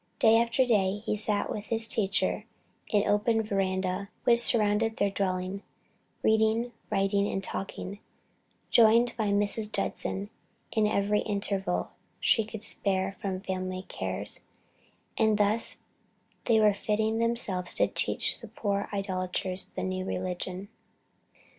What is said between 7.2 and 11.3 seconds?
and talking, joined by Mrs. Judson in every